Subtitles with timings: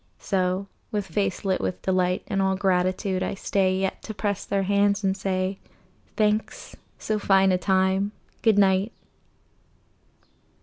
[0.17, 4.63] So, with face lit with delight And all gratitude, I stay Yet to press their
[4.63, 5.59] hands and say,
[6.17, 6.75] "Thanks.
[6.97, 8.11] So fine a time!
[8.41, 8.91] Good night.